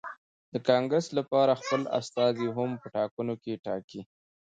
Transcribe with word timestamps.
د 0.53 0.55
کانګرېس 0.67 1.07
لپاره 1.19 1.59
خپل 1.61 1.81
استازي 1.99 2.47
هم 2.57 2.69
په 2.81 2.87
ټاکنو 2.95 3.33
کې 3.43 3.61
ټاکي. 3.65 4.01